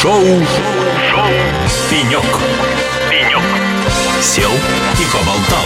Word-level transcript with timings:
Шоу. 0.00 0.12
Шоу. 0.12 1.28
Пенек. 1.90 2.22
Пенек. 3.10 3.42
Сел 4.20 4.50
и 4.52 5.04
поболтал. 5.12 5.64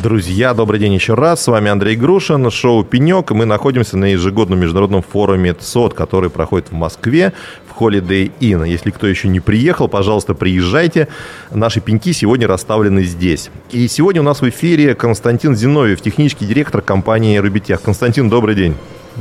Друзья, 0.00 0.54
добрый 0.54 0.78
день 0.78 0.94
еще 0.94 1.14
раз. 1.14 1.42
С 1.42 1.48
вами 1.48 1.68
Андрей 1.68 1.96
Грушин, 1.96 2.48
шоу 2.52 2.84
«Пенек». 2.84 3.32
Мы 3.32 3.44
находимся 3.44 3.96
на 3.96 4.04
ежегодном 4.12 4.60
международном 4.60 5.02
форуме 5.02 5.52
ЦОД, 5.52 5.94
который 5.94 6.30
проходит 6.30 6.70
в 6.70 6.74
Москве 6.74 7.32
в 7.68 7.82
Holiday 7.82 8.30
Inn. 8.38 8.68
Если 8.68 8.92
кто 8.92 9.08
еще 9.08 9.26
не 9.26 9.40
приехал, 9.40 9.88
пожалуйста, 9.88 10.34
приезжайте. 10.34 11.08
Наши 11.50 11.80
пеньки 11.80 12.12
сегодня 12.12 12.46
расставлены 12.46 13.02
здесь. 13.02 13.50
И 13.72 13.88
сегодня 13.88 14.20
у 14.20 14.24
нас 14.24 14.42
в 14.42 14.48
эфире 14.48 14.94
Константин 14.94 15.56
Зиновьев, 15.56 16.00
технический 16.00 16.46
директор 16.46 16.82
компании 16.82 17.36
«Рубитех». 17.38 17.82
Константин, 17.82 18.30
добрый 18.30 18.54
день. 18.54 18.76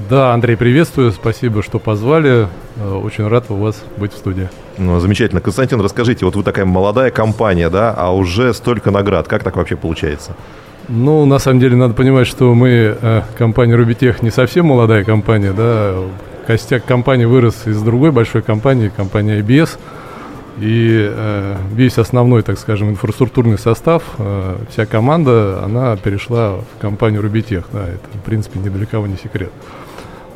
Да, 0.10 0.34
Андрей, 0.34 0.58
приветствую. 0.58 1.14
Спасибо, 1.14 1.64
что 1.64 1.80
позвали. 1.80 2.50
Э, 2.76 2.96
очень 2.96 3.28
рад 3.30 3.46
у 3.50 3.56
вас 3.56 3.82
быть 3.96 4.12
в 4.12 4.18
студии. 4.18 4.50
Ну, 4.78 5.00
замечательно. 5.00 5.40
Константин, 5.40 5.80
расскажите, 5.80 6.26
вот 6.26 6.36
вы 6.36 6.44
такая 6.44 6.66
молодая 6.66 7.12
компания, 7.12 7.70
да, 7.70 7.94
а 7.98 8.14
уже 8.14 8.54
столько 8.54 8.92
наград. 8.92 9.30
Как 9.30 9.44
так 9.44 9.56
вообще 9.56 9.78
получается? 9.78 10.36
Ну, 10.90 11.26
на 11.26 11.40
самом 11.40 11.62
деле, 11.62 11.78
надо 11.78 11.94
понимать, 11.94 12.28
что 12.28 12.54
мы, 12.54 12.98
э, 13.02 13.22
компания 13.38 13.76
Рубитех, 13.76 14.22
не 14.22 14.32
совсем 14.32 14.66
молодая 14.66 15.06
компания, 15.06 15.54
да. 15.54 15.96
Костяк 16.46 16.84
компании 16.84 17.26
вырос 17.26 17.66
из 17.66 17.82
другой 17.82 18.12
большой 18.12 18.42
компании, 18.42 18.92
компании 18.96 19.40
IBS. 19.40 19.80
И 20.60 21.10
э, 21.10 21.56
весь 21.72 21.98
основной, 21.98 22.42
так 22.44 22.60
скажем, 22.60 22.90
инфраструктурный 22.90 23.58
состав, 23.58 24.04
э, 24.18 24.58
вся 24.70 24.86
команда, 24.86 25.62
она 25.64 25.96
перешла 25.96 26.56
в 26.58 26.82
компанию 26.82 27.22
Рубитех. 27.22 27.64
Да, 27.72 27.84
это, 27.88 28.18
в 28.18 28.22
принципе, 28.26 28.60
ни 28.60 28.68
для 28.68 28.86
кого 28.86 29.08
не 29.08 29.16
секрет. 29.16 29.52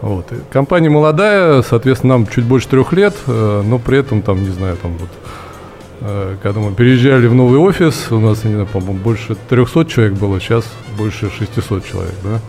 Вот. 0.02 0.26
Компания 0.52 0.90
молодая, 0.90 1.62
соответственно, 1.62 2.14
нам 2.14 2.28
чуть 2.28 2.46
больше 2.46 2.68
трех 2.70 2.94
лет, 2.94 3.16
э, 3.28 3.64
но 3.66 3.80
при 3.80 3.98
этом, 3.98 4.22
там, 4.22 4.42
не 4.44 4.50
знаю, 4.50 4.78
там 4.78 4.98
вот 4.98 5.10
Э, 6.02 6.38
когда 6.42 6.60
мы 6.62 6.74
переезжали 6.74 7.28
в 7.28 7.36
новый 7.36 7.60
офис, 7.60 8.08
у 8.12 8.20
нас, 8.20 8.44
не 8.46 8.54
знаю, 8.54 8.68
по-моему, 8.68 9.00
больше 9.00 9.36
300 9.50 9.86
человек 9.86 10.14
было, 10.14 10.40
сейчас 10.40 10.66
больше 10.98 11.30
600 11.30 11.86
человек, 11.86 12.16
да. 12.24 12.40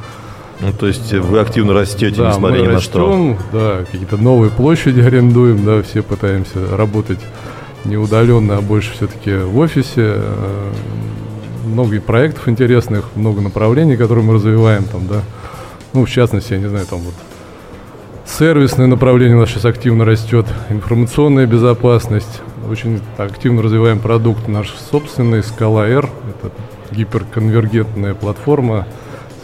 Ну, 0.60 0.72
то 0.72 0.86
есть 0.86 1.12
вы 1.12 1.40
активно 1.40 1.72
растете, 1.72 2.16
да, 2.20 2.28
несмотря 2.28 2.58
мы 2.58 2.62
ни 2.62 2.68
на 2.68 2.74
растем, 2.74 2.90
что. 2.90 3.36
Да, 3.52 3.84
какие-то 3.90 4.18
новые 4.18 4.50
площади 4.50 5.00
арендуем, 5.00 5.64
да, 5.64 5.82
все 5.82 6.02
пытаемся 6.02 6.76
работать 6.76 7.20
не 7.84 7.96
удаленно, 7.96 8.58
а 8.58 8.60
больше 8.60 8.92
все-таки 8.92 9.34
в 9.34 9.58
офисе. 9.58 10.14
Э, 10.16 10.72
много 11.64 12.00
проектов 12.00 12.48
интересных, 12.48 13.04
много 13.14 13.40
направлений, 13.40 13.96
которые 13.96 14.24
мы 14.24 14.34
развиваем 14.34 14.84
там, 14.84 15.06
да. 15.06 15.22
Ну, 15.92 16.04
в 16.04 16.10
частности, 16.10 16.52
я 16.52 16.58
не 16.58 16.68
знаю, 16.68 16.86
там 16.86 17.00
вот 17.00 17.14
сервисное 18.38 18.86
направление 18.86 19.36
у 19.36 19.40
нас 19.40 19.50
сейчас 19.50 19.64
активно 19.64 20.04
растет, 20.04 20.46
информационная 20.68 21.46
безопасность, 21.46 22.40
очень 22.70 23.00
активно 23.18 23.62
развиваем 23.62 23.98
продукт 23.98 24.48
наш 24.48 24.72
собственный, 24.90 25.40
Scala 25.40 25.88
R. 25.88 26.08
Это 26.28 26.52
гиперконвергентная 26.94 28.14
платформа 28.14 28.86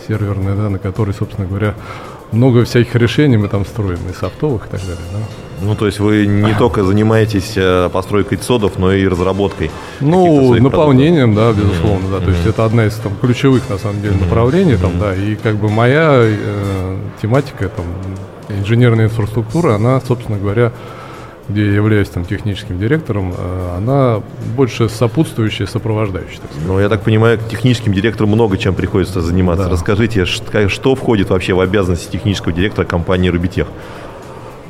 серверная, 0.06 0.55
да, 0.55 0.70
на 0.70 0.78
которой, 0.78 1.12
собственно 1.12 1.47
говоря, 1.47 1.75
много 2.33 2.65
всяких 2.65 2.95
решений 2.95 3.37
мы 3.37 3.48
там 3.48 3.65
строим, 3.65 3.98
и 4.11 4.15
софтовых 4.15 4.67
и 4.67 4.70
так 4.70 4.81
далее. 4.81 4.97
Да. 5.12 5.19
Ну, 5.62 5.75
то 5.75 5.87
есть 5.87 6.00
вы 6.00 6.27
не 6.27 6.55
только 6.59 6.84
занимаетесь 6.84 7.53
э, 7.56 7.89
постройкой 7.93 8.39
цодов, 8.39 8.78
но 8.78 8.93
и 8.93 9.06
разработкой. 9.06 9.71
Ну, 10.00 10.55
наполнением, 10.55 11.34
продуктов. 11.34 11.56
да, 11.56 11.62
безусловно, 11.62 12.06
mm-hmm. 12.06 12.21
да. 12.21 12.25
То 12.25 12.31
есть 12.31 12.47
это 12.47 12.65
одна 12.65 12.87
из 12.87 12.95
там 12.95 13.17
ключевых 13.21 13.69
на 13.69 13.78
самом 13.78 14.03
деле 14.03 14.17
направлений, 14.17 14.73
mm-hmm. 14.73 14.81
там, 14.81 14.98
да. 14.98 15.15
И 15.15 15.37
как 15.37 15.56
бы 15.56 15.69
моя 15.69 16.21
э, 16.23 16.97
тематика, 17.23 17.69
там, 17.69 17.87
инженерная 18.48 19.06
инфраструктура, 19.06 19.75
она, 19.75 20.00
собственно 20.00 20.39
говоря, 20.39 20.72
где 21.48 21.66
я 21.66 21.75
являюсь 21.75 22.08
там 22.08 22.25
техническим 22.25 22.78
директором, 22.78 23.33
э, 23.36 23.75
она 23.77 24.20
больше 24.56 24.88
сопутствующая, 24.88 25.66
сопровождающая. 25.66 26.41
Так 26.41 26.50
ну, 26.66 26.80
я 26.80 26.88
так 26.88 27.03
понимаю, 27.03 27.38
техническим 27.50 27.93
директором 27.93 28.31
много 28.31 28.59
чем 28.59 28.75
приходится 28.75 29.21
заниматься. 29.21 29.66
Да. 29.66 29.71
Расскажите, 29.71 30.25
что 30.25 30.94
входит 30.94 31.31
вообще 31.31 31.54
в 31.54 31.60
обязанности 31.60 32.10
технического 32.10 32.53
директора 32.53 32.84
компании 32.84 33.28
«Рубитех»? 33.28 33.69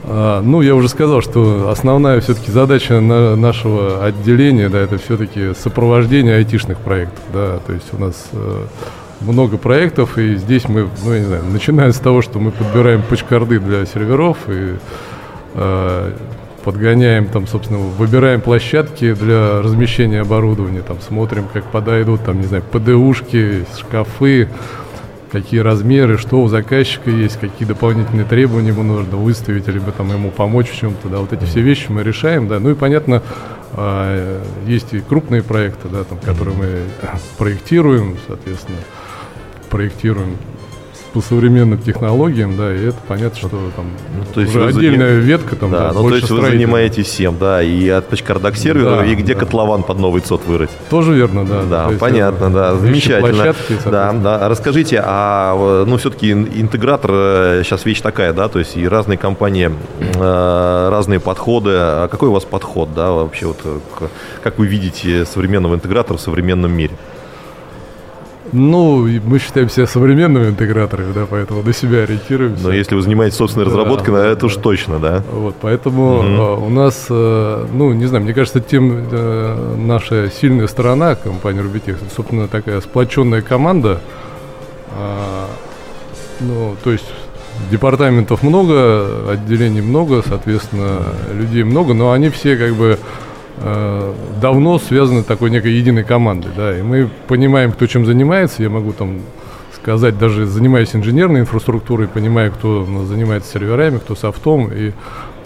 А, 0.05 0.43
ну, 0.43 0.61
я 0.61 0.75
уже 0.75 0.89
сказал, 0.89 1.23
что 1.23 1.71
основная 1.71 2.21
все-таки 2.21 2.53
задача 2.53 3.01
на 3.01 3.37
нашего 3.37 4.05
отделения, 4.05 4.69
да, 4.69 4.79
это 4.79 4.99
все-таки 4.99 5.53
сопровождение 5.55 6.37
айтишных 6.37 6.79
проектов, 6.79 7.25
да, 7.33 7.59
то 7.67 7.73
есть 7.73 7.93
у 7.93 7.99
нас 7.99 8.29
э, 8.33 8.65
много 9.21 9.57
проектов, 9.59 10.19
и 10.19 10.37
здесь 10.37 10.69
мы, 10.69 10.89
ну, 11.05 11.13
я 11.13 11.21
не 11.21 11.27
знаю, 11.27 11.45
начиная 11.45 11.93
с 11.93 11.99
того, 11.99 12.23
что 12.23 12.39
мы 12.39 12.51
подбираем 12.51 13.03
почкарды 13.03 13.59
для 13.59 13.87
серверов 13.87 14.39
и 14.49 14.77
э, 15.55 16.13
подгоняем, 16.65 17.27
там, 17.29 17.47
собственно, 17.47 17.79
выбираем 17.79 18.41
площадки 18.41 19.15
для 19.15 19.63
размещения 19.63 20.21
оборудования, 20.21 20.83
там, 20.83 21.01
смотрим, 21.01 21.47
как 21.53 21.65
подойдут, 21.65 22.25
там, 22.25 22.41
не 22.41 22.47
знаю, 22.47 22.63
ПДУшки, 22.71 23.65
шкафы, 23.79 24.49
какие 25.31 25.61
размеры, 25.61 26.19
что 26.19 26.43
у 26.43 26.49
заказчика 26.49 27.11
есть, 27.11 27.39
какие 27.39 27.67
дополнительные 27.67 28.25
требования 28.25 28.69
ему 28.69 28.83
нужно 28.83 29.17
выставить, 29.17 29.69
либо 29.69 29.93
там 29.93 30.11
ему 30.11 30.31
помочь 30.31 30.71
в 30.71 30.77
чем-то, 30.77 31.09
да, 31.09 31.19
вот 31.19 31.33
эти 31.33 31.45
все 31.45 31.61
вещи 31.61 31.87
мы 31.89 32.03
решаем, 32.03 32.49
да, 32.49 32.59
ну 32.59 32.71
и 32.71 32.75
понятно, 32.75 33.23
а, 33.73 34.43
есть 34.67 34.93
и 34.93 35.01
крупные 35.01 35.43
проекты, 35.43 35.89
да, 35.89 36.05
там, 36.05 36.19
которые 36.19 36.57
мы 36.57 36.67
проектируем, 37.39 38.17
соответственно, 38.27 38.79
проектируем 39.77 40.39
по 41.13 41.21
современным 41.21 41.79
технологиям, 41.79 42.57
да, 42.57 42.75
и 42.75 42.89
это 42.89 42.97
понятно, 43.07 43.39
что 43.39 43.49
там 43.77 43.87
ну, 44.17 44.25
то 44.33 44.41
есть 44.41 44.57
уже 44.57 44.69
отдельная 44.69 45.15
заним... 45.15 45.21
ветка 45.21 45.57
там, 45.57 45.71
да, 45.71 45.89
да 45.89 45.93
ну, 45.93 46.09
то 46.09 46.17
есть 46.17 46.31
вы 46.31 46.41
занимаетесь 46.41 47.07
всем, 47.07 47.37
да, 47.39 47.63
и 47.63 47.89
от 47.89 48.09
почкардак 48.09 48.57
сервера, 48.57 48.97
да, 48.97 49.05
и 49.05 49.15
где 49.15 49.35
да. 49.35 49.41
котлован 49.41 49.83
под 49.83 49.99
новый 49.99 50.23
ЦОД 50.23 50.47
вырыть. 50.47 50.71
Тоже 50.89 51.13
верно, 51.13 51.45
да. 51.45 51.63
Да, 51.65 51.91
понятно, 51.99 52.51
да, 52.51 52.75
замечательно. 52.77 53.55
Да, 53.85 54.13
да. 54.13 54.49
Расскажите, 54.49 55.03
а 55.05 55.85
ну 55.87 55.97
все-таки 55.99 56.33
интегратор 56.33 57.11
сейчас 57.65 57.85
э, 57.85 57.89
вещь 57.91 58.01
такая, 58.01 58.33
да, 58.33 58.49
то 58.49 58.59
есть 58.59 58.79
и 58.79 58.89
разные 58.89 59.19
компании, 59.19 59.71
э, 60.01 60.89
разные 60.91 61.21
подходы. 61.21 61.73
А 61.75 62.09
какой 62.09 62.31
у 62.31 62.33
вас 62.33 62.45
подход, 62.45 62.95
да, 62.95 63.13
вообще 63.13 63.47
вот 63.47 63.59
как 64.43 64.59
вы 64.59 64.67
видите 64.67 65.27
современного 65.27 65.75
интегратора 65.75 66.17
в 66.17 66.21
современном 66.21 66.73
мире? 66.73 66.93
Ну, 68.59 69.07
мы 69.07 69.39
считаем 69.39 69.69
себя 69.69 69.87
современными 69.87 70.49
интеграторами, 70.49 71.13
да, 71.13 71.27
поэтому 71.29 71.63
на 71.63 71.75
себя 71.75 72.05
ориентируемся. 72.05 72.65
Но 72.65 72.73
если 72.73 72.95
вы 72.95 73.03
занимаетесь 73.03 73.37
собственной 73.37 73.67
разработкой, 73.67 74.15
да, 74.15 74.27
это 74.29 74.41
да. 74.41 74.47
уж 74.47 74.57
точно, 74.57 74.99
да. 74.99 75.23
Вот, 75.31 75.57
поэтому 75.61 76.21
угу. 76.21 76.67
у 76.67 76.71
нас, 76.71 77.07
э, 77.11 77.67
ну, 77.71 77.93
не 77.93 78.07
знаю, 78.07 78.25
мне 78.25 78.33
кажется, 78.33 78.61
тем 78.61 79.09
э, 79.11 79.75
наша 79.77 80.31
сильная 80.31 80.69
сторона 80.69 81.17
компании 81.17 81.61
Рубитех, 81.61 81.99
собственно, 82.17 82.49
такая 82.49 82.81
сплоченная 82.81 83.43
команда. 83.43 84.01
А, 84.99 85.49
ну, 86.41 86.77
то 86.83 86.93
есть 86.93 87.13
департаментов 87.71 88.43
много, 88.43 89.33
отделений 89.33 89.83
много, 89.83 90.23
соответственно, 90.27 91.03
людей 91.31 91.63
много, 91.63 91.93
но 91.93 92.13
они 92.13 92.31
все 92.31 92.57
как 92.57 92.75
бы 92.75 92.99
давно 94.41 94.79
связаны 94.79 95.23
такой 95.23 95.51
некой 95.51 95.73
единой 95.73 96.05
командой, 96.05 96.51
да, 96.57 96.79
и 96.79 96.83
мы 96.83 97.09
понимаем, 97.27 97.73
кто 97.73 97.87
чем 97.87 98.05
занимается, 98.05 98.63
я 98.63 98.71
могу 98.71 98.93
там 98.93 99.21
сказать, 99.75 100.19
даже 100.19 100.47
занимаясь 100.47 100.95
инженерной 100.95 101.41
инфраструктурой, 101.41 102.09
понимая, 102.09 102.51
кто 102.51 102.85
занимается 103.07 103.53
серверами, 103.53 103.99
кто 103.99 104.17
софтом, 104.17 104.71
и 104.73 104.93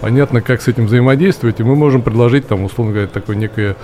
понятно, 0.00 0.41
как 0.41 0.62
с 0.62 0.69
этим 0.69 0.87
взаимодействовать, 0.87 1.60
и 1.60 1.62
мы 1.62 1.76
можем 1.76 2.03
предложить 2.03 2.49
там, 2.49 2.65
условно 2.65 2.93
говоря, 2.93 3.09
такое 3.09 3.37
некое 3.37 3.76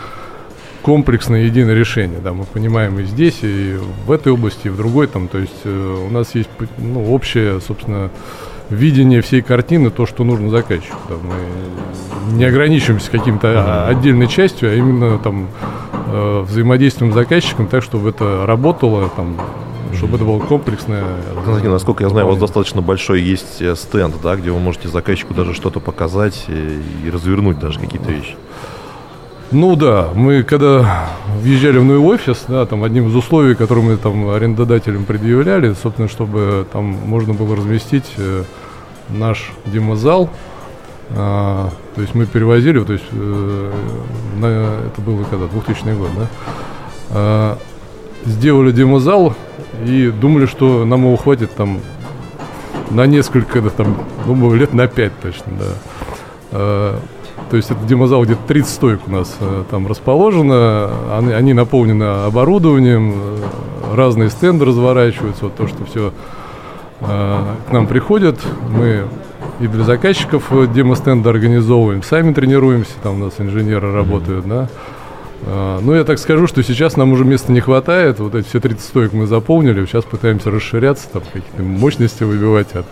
комплексное 0.83 1.43
единое 1.43 1.75
решение, 1.75 2.21
да, 2.21 2.33
мы 2.33 2.45
понимаем 2.45 2.99
и 3.01 3.05
здесь, 3.05 3.41
и 3.43 3.77
в 4.07 4.11
этой 4.11 4.33
области, 4.33 4.69
и 4.69 4.71
в 4.71 4.77
другой, 4.77 5.09
там, 5.09 5.29
то 5.29 5.39
есть 5.39 5.61
э, 5.65 6.07
у 6.09 6.11
нас 6.11 6.35
есть, 6.35 6.49
ну, 6.79 7.13
общее, 7.13 7.61
собственно, 7.61 8.11
видение 8.71 9.21
всей 9.21 9.43
картины, 9.43 9.91
то, 9.91 10.07
что 10.07 10.25
нужно 10.25 10.51
заказчику. 10.51 10.97
Да, 11.09 11.15
мы 11.23 12.37
не 12.37 12.45
ограничиваемся 12.45 13.11
каким-то 13.11 13.49
а, 13.57 13.89
отдельной 13.89 14.29
частью, 14.29 14.71
а 14.71 14.75
именно 14.75 15.19
там 15.19 15.49
э, 16.07 16.41
взаимодействием 16.41 17.13
с 17.13 17.15
заказчиком 17.15 17.69
так, 17.69 17.83
чтобы 17.83 18.11
это 18.11 18.45
работало, 18.47 19.09
там, 19.15 19.37
чтобы 19.95 20.17
это 20.17 20.25
было 20.25 20.41
комплексное. 20.41 21.05
Знаете, 21.45 21.69
насколько 21.69 22.03
я 22.03 22.11
знаю, 22.11 22.27
у 22.27 22.31
вас 22.31 22.39
достаточно 22.39 22.83
большой 22.83 23.23
есть 23.23 23.63
э, 23.63 23.75
стенд, 23.77 24.15
да, 24.23 24.37
где 24.37 24.51
вы 24.51 24.59
можете 24.59 24.89
заказчику 24.89 25.35
даже 25.35 25.55
что-то 25.55 25.81
показать 25.81 26.45
и, 26.49 26.81
и 27.07 27.11
развернуть 27.11 27.59
даже 27.59 27.79
какие-то 27.79 28.11
вещи. 28.11 28.35
Ну 29.53 29.77
да, 29.77 30.11
мы 30.13 30.43
когда 30.43 31.09
въезжали 31.41 31.79
в 31.79 31.85
новый 31.85 32.01
офис, 32.01 32.47
да, 32.49 32.67
там 32.67 32.83
одним 32.83 33.09
из 33.09 33.15
условий, 33.15 33.55
которые 33.55 33.85
мы 33.85 33.97
там 33.97 34.29
арендодателям 34.29 35.05
предъявляли, 35.05 35.73
собственно, 35.81 36.09
чтобы 36.09 36.67
там 36.73 36.85
можно 36.85 37.33
было 37.33 37.55
разместить 37.55 38.07
э, 38.17 38.43
наш 39.09 39.53
демозал. 39.67 40.31
А, 41.11 41.71
то 41.95 42.01
есть 42.01 42.17
мы 42.17 42.27
перевозили, 42.27 42.83
то 42.83 42.93
есть 42.93 43.05
э, 43.13 43.73
на, 44.41 44.47
это 44.89 45.01
было 45.01 45.23
когда, 45.23 45.47
2000 45.47 45.97
год, 45.97 46.11
да, 46.19 46.27
а, 47.11 47.59
сделали 48.25 48.73
демозал 48.73 49.37
и 49.85 50.11
думали, 50.11 50.47
что 50.47 50.85
нам 50.85 51.03
его 51.05 51.17
хватит 51.17 51.55
там 51.55 51.81
на 52.91 53.07
несколько, 53.07 53.63
да, 53.63 53.71
там, 53.71 53.97
думаю, 54.27 54.57
лет 54.57 54.75
на 54.75 54.89
пять 54.89 55.13
точно, 55.21 55.53
да. 55.57 55.67
Э, 56.51 56.99
то 57.51 57.57
есть 57.57 57.71
это 57.71 57.85
демозал 57.85 58.25
где-то 58.25 58.41
30 58.47 58.71
стоек 58.71 59.01
у 59.07 59.11
нас 59.11 59.37
э, 59.41 59.65
там 59.71 59.87
расположено, 59.87 60.91
они, 61.17 61.33
они 61.33 61.53
наполнены 61.53 62.05
оборудованием, 62.27 63.13
э, 63.15 63.95
разные 63.95 64.31
стенды 64.31 64.65
разворачиваются, 64.65 65.45
вот 65.45 65.57
то, 65.57 65.67
что 65.69 65.85
все 65.85 66.13
к 66.99 67.73
нам 67.73 67.87
приходят, 67.87 68.39
мы 68.71 69.05
и 69.61 69.67
для 69.67 69.85
заказчиков 69.85 70.51
демо-стенды 70.73 71.29
организовываем, 71.29 72.03
сами 72.03 72.33
тренируемся, 72.33 72.93
там 73.03 73.21
у 73.21 73.25
нас 73.27 73.35
инженеры 73.39 73.93
работают, 73.93 74.49
да. 74.49 74.71
Ну, 75.45 75.95
я 75.95 76.05
так 76.05 76.19
скажу, 76.19 76.47
что 76.47 76.63
сейчас 76.63 76.97
нам 76.97 77.13
уже 77.13 77.27
места 77.27 77.53
не 77.53 77.61
хватает. 77.61 78.19
Вот 78.19 78.35
эти 78.35 78.49
все 78.49 78.61
30 78.61 78.83
стоек 78.83 79.13
мы 79.13 79.27
заполнили. 79.27 79.85
Сейчас 79.85 80.05
пытаемся 80.05 80.51
расширяться, 80.51 81.07
там 81.13 81.23
какие-то 81.23 81.63
мощности 81.63 82.25
выбивать 82.25 82.75
от 82.75 82.87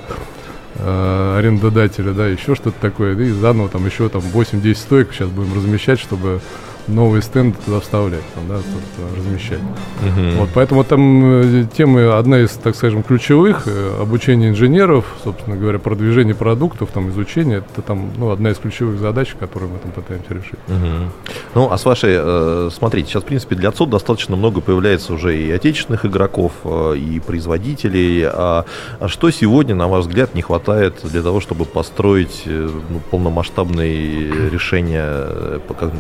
э, 0.77 1.37
арендодателя, 1.39 2.13
да, 2.13 2.27
еще 2.27 2.55
что-то 2.55 2.81
такое, 2.81 3.17
и 3.17 3.31
заново 3.31 3.69
там 3.69 3.87
еще 3.87 4.09
там 4.09 4.23
8-10 4.23 4.75
стоек 4.75 5.13
сейчас 5.13 5.29
будем 5.29 5.55
размещать, 5.55 5.99
чтобы 5.99 6.41
новые 6.89 7.23
стенды 7.23 7.57
туда 7.65 7.81
вставлять, 7.81 8.25
там, 8.35 8.49
да, 8.49 8.57
тут 8.57 9.19
размещать. 9.19 9.61
Uh-huh. 10.03 10.39
Вот, 10.39 10.51
поэтому 10.55 10.85
там 10.85 11.43
э, 11.43 11.67
тема 11.77 12.19
одна 12.19 12.41
из, 12.41 12.51
так 12.51 12.77
скажем, 12.77 13.03
ключевых 13.03 13.67
э, 13.67 14.01
обучение 14.01 14.51
инженеров, 14.51 15.07
собственно 15.23 15.57
говоря, 15.57 15.79
продвижение 15.79 16.35
продуктов, 16.35 16.91
там 16.93 17.11
изучение, 17.11 17.59
это 17.59 17.83
там 17.83 18.11
ну, 18.17 18.31
одна 18.31 18.51
из 18.51 18.59
ключевых 18.59 18.99
задач, 18.99 19.35
которую 19.39 19.73
мы 19.73 19.79
там 19.79 19.93
пытаемся 19.93 20.35
решить. 20.35 20.59
Uh-huh. 20.69 21.09
Ну, 21.55 21.71
а 21.71 21.79
с 21.79 21.85
вашей, 21.85 22.15
э, 22.17 22.71
смотрите, 22.73 23.11
сейчас, 23.11 23.23
в 23.23 23.27
принципе, 23.27 23.57
для 23.57 23.71
отцов 23.71 23.89
достаточно 23.89 24.37
много 24.37 24.61
появляется 24.61 25.15
уже 25.15 25.39
и 25.39 25.51
отечественных 25.51 26.05
игроков, 26.05 26.53
э, 26.65 26.97
и 26.97 27.21
производителей. 27.21 28.25
А, 28.27 28.65
а 29.01 29.09
что 29.09 29.31
сегодня, 29.31 29.75
на 29.75 29.89
ваш 29.89 30.07
взгляд, 30.07 30.35
не 30.35 30.43
хватает 30.43 30.97
для 31.03 31.23
того, 31.23 31.41
чтобы 31.41 31.65
построить 31.65 32.43
э, 32.47 32.69
ну, 32.89 33.01
полномасштабные 33.11 34.51
решения 34.51 35.05
э, 35.07 35.61
как, 35.79 35.93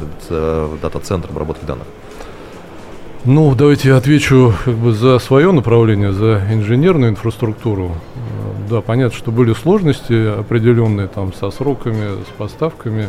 дата-центр 0.80 1.30
обработки 1.30 1.64
данных? 1.64 1.86
Ну, 3.24 3.54
давайте 3.54 3.88
я 3.88 3.96
отвечу 3.96 4.52
как 4.66 4.74
бы 4.74 4.92
за 4.92 5.18
свое 5.18 5.50
направление, 5.50 6.12
за 6.12 6.42
инженерную 6.52 7.12
инфраструктуру. 7.12 7.92
Э, 8.16 8.68
да, 8.68 8.80
понятно, 8.82 9.16
что 9.16 9.30
были 9.30 9.54
сложности 9.54 10.38
определенные 10.40 11.08
там 11.08 11.32
со 11.32 11.50
сроками, 11.50 12.22
с 12.22 12.36
поставками. 12.36 13.08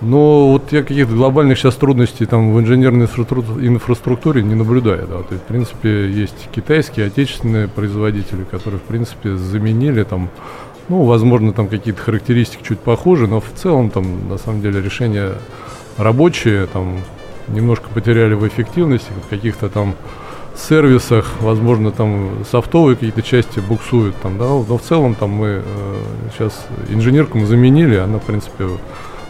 Но 0.00 0.52
вот 0.52 0.72
я 0.72 0.82
каких-то 0.82 1.14
глобальных 1.14 1.58
сейчас 1.58 1.74
трудностей 1.74 2.24
там 2.24 2.54
в 2.54 2.60
инженерной 2.60 3.06
инфраструктуре 3.06 4.42
не 4.42 4.54
наблюдаю. 4.54 5.06
Да. 5.06 5.22
То 5.22 5.32
есть, 5.32 5.44
в 5.44 5.46
принципе, 5.46 6.10
есть 6.10 6.48
китайские, 6.54 7.06
отечественные 7.06 7.68
производители, 7.68 8.44
которые, 8.44 8.78
в 8.78 8.84
принципе, 8.84 9.36
заменили 9.36 10.04
там, 10.04 10.30
ну, 10.88 11.04
возможно, 11.04 11.52
там 11.52 11.68
какие-то 11.68 12.00
характеристики 12.00 12.62
чуть 12.62 12.78
похожи, 12.78 13.26
но 13.26 13.40
в 13.40 13.50
целом 13.54 13.90
там, 13.90 14.28
на 14.28 14.38
самом 14.38 14.62
деле, 14.62 14.80
решение 14.80 15.32
рабочие 15.98 16.66
там 16.66 16.98
немножко 17.48 17.88
потеряли 17.92 18.34
в 18.34 18.46
эффективности, 18.46 19.10
в 19.26 19.28
каких-то 19.28 19.68
там 19.68 19.94
сервисах, 20.56 21.26
возможно, 21.40 21.90
там 21.90 22.44
софтовые 22.50 22.96
какие-то 22.96 23.22
части 23.22 23.60
буксуют, 23.60 24.16
там, 24.16 24.38
да, 24.38 24.46
но 24.46 24.78
в 24.78 24.82
целом 24.82 25.14
там 25.14 25.30
мы 25.30 25.62
э, 25.62 25.62
сейчас 26.32 26.66
инженерку 26.88 27.38
мы 27.38 27.46
заменили, 27.46 27.96
она, 27.96 28.18
в 28.18 28.22
принципе, 28.22 28.66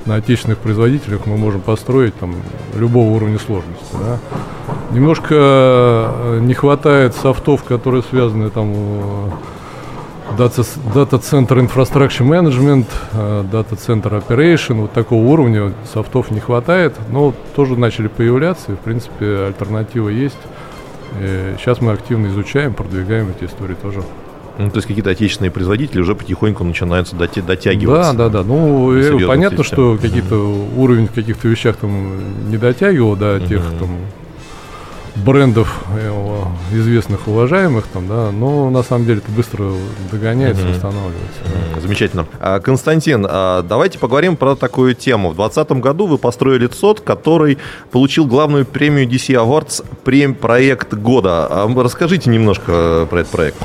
на 0.07 0.17
отечественных 0.17 0.59
производителях 0.59 1.27
мы 1.27 1.37
можем 1.37 1.61
построить 1.61 2.15
там 2.17 2.37
любого 2.75 3.11
уровня 3.11 3.39
сложности, 3.39 3.97
да. 4.01 4.19
Немножко 4.93 5.35
э, 5.35 6.39
не 6.43 6.55
хватает 6.55 7.15
софтов, 7.17 7.65
которые 7.65 8.05
связаны 8.05 8.51
там 8.51 8.73
э, 8.75 9.31
дата-центр 10.37 11.59
Infrastructure 11.59 12.27
Management, 12.27 12.87
э, 13.13 13.45
дата-центр 13.51 14.15
Operation, 14.15 14.83
вот 14.83 14.93
такого 14.93 15.25
уровня 15.25 15.73
софтов 15.93 16.31
не 16.31 16.41
хватает, 16.41 16.95
но 17.11 17.35
тоже 17.55 17.77
начали 17.77 18.09
появляться, 18.09 18.73
и, 18.73 18.75
в 18.75 18.79
принципе, 18.79 19.47
альтернатива 19.47 20.09
есть. 20.09 20.39
И 21.21 21.55
сейчас 21.59 21.81
мы 21.81 21.93
активно 21.93 22.27
изучаем, 22.29 22.75
продвигаем 22.75 23.31
эти 23.31 23.49
истории 23.49 23.75
тоже. 23.75 24.03
Ну, 24.59 24.71
то 24.71 24.77
есть 24.77 24.89
какие-то 24.89 25.11
отечественные 25.11 25.51
производители 25.51 26.01
уже 26.01 26.15
потихоньку 26.15 26.65
начинаются 26.65 27.15
дотягиваться. 27.15 28.13
Да, 28.15 28.29
да, 28.29 28.43
да. 28.43 28.43
Ну, 28.43 28.91
понятно, 29.27 29.63
что 29.65 29.99
какие-то 30.01 30.35
mm-hmm. 30.35 30.79
уровень 30.79 31.09
в 31.09 31.13
каких-то 31.13 31.49
вещах 31.49 31.77
там 31.77 32.51
не 32.51 32.57
дотягивал 32.57 33.17
до 33.17 33.39
тех 33.41 33.61
mm-hmm. 33.61 33.79
там 33.79 33.91
брендов 35.25 35.85
э, 35.95 36.45
известных, 36.73 37.27
уважаемых, 37.27 37.87
там, 37.87 38.07
да, 38.09 38.31
но 38.31 38.71
на 38.71 38.83
самом 38.83 39.07
деле 39.07 39.19
это 39.19 39.31
быстро 39.31 39.73
догоняется, 40.11 40.63
угу. 40.63 40.73
восстанавливается. 40.73 41.41
Да. 41.75 41.81
Замечательно. 41.81 42.27
А, 42.41 42.61
Константин, 42.61 43.27
а, 43.29 43.63
давайте 43.63 43.99
поговорим 43.99 44.37
про 44.37 44.55
такую 44.55 44.95
тему. 44.95 45.31
В 45.31 45.37
2020 45.37 45.83
году 45.83 46.07
вы 46.07 46.19
построили 46.19 46.67
ЦОД, 46.67 47.01
который 47.01 47.59
получил 47.91 48.27
главную 48.27 48.67
премию 48.67 49.09
DC 49.09 49.35
Awards 49.35 49.85
прем 50.05 50.35
проект 50.35 50.95
года. 50.95 51.47
А 51.49 51.83
расскажите 51.83 52.31
немножко 52.31 53.07
про 53.09 53.21
этот 53.21 53.33
проект. 53.33 53.59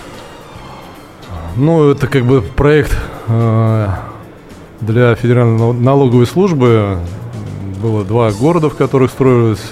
Ну, 1.58 1.90
это 1.90 2.08
как 2.08 2.24
бы 2.26 2.42
проект 2.42 2.98
э, 3.28 3.88
для 4.80 5.16
Федеральной 5.16 5.74
налоговой 5.74 6.26
службы 6.26 7.00
было 7.82 8.06
два 8.06 8.32
города, 8.32 8.70
в 8.70 8.76
которых 8.76 9.12
строилось 9.12 9.72